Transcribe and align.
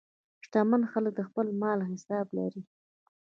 شتمن 0.45 0.81
خلک 0.91 1.13
د 1.17 1.21
خپل 1.29 1.47
مال 1.61 1.79
حساب 1.91 2.25
لري. 2.37 2.61